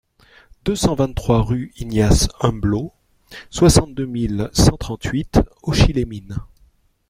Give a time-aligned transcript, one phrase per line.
[0.65, 2.91] deux cent vingt-trois rue Ignace Humblot,
[3.51, 6.39] soixante-deux mille cent trente-huit Auchy-les-Mines